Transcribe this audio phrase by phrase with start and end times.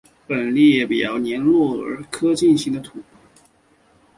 [0.27, 3.03] 本列表依年号罗列明朝科举考试进士金榜。